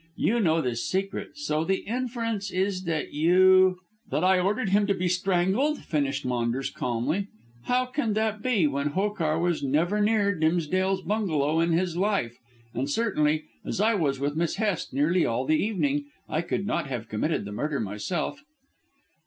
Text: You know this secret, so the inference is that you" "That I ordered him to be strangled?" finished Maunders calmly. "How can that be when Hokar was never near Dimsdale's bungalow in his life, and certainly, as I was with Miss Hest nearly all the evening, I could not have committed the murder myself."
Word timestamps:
You 0.15 0.39
know 0.39 0.61
this 0.61 0.83
secret, 0.83 1.37
so 1.37 1.63
the 1.63 1.85
inference 1.85 2.49
is 2.49 2.85
that 2.85 3.13
you" 3.13 3.77
"That 4.09 4.23
I 4.23 4.39
ordered 4.39 4.69
him 4.69 4.87
to 4.87 4.95
be 4.95 5.07
strangled?" 5.07 5.77
finished 5.83 6.25
Maunders 6.25 6.71
calmly. 6.71 7.27
"How 7.65 7.85
can 7.85 8.13
that 8.13 8.41
be 8.41 8.65
when 8.65 8.93
Hokar 8.93 9.37
was 9.39 9.61
never 9.61 10.01
near 10.01 10.33
Dimsdale's 10.33 11.03
bungalow 11.03 11.59
in 11.59 11.73
his 11.73 11.95
life, 11.97 12.39
and 12.73 12.89
certainly, 12.89 13.43
as 13.63 13.79
I 13.79 13.93
was 13.93 14.19
with 14.19 14.35
Miss 14.35 14.55
Hest 14.55 14.91
nearly 14.91 15.23
all 15.23 15.45
the 15.45 15.63
evening, 15.63 16.05
I 16.27 16.41
could 16.41 16.65
not 16.65 16.87
have 16.87 17.07
committed 17.07 17.45
the 17.45 17.51
murder 17.51 17.79
myself." 17.79 18.41